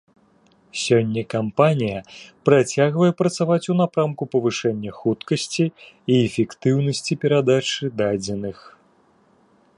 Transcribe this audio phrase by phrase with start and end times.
[0.83, 1.99] Сёння кампанія
[2.49, 8.57] працягвае працаваць у напрамку павышэння хуткасці і эфектыўнасці перадачы дадзеных.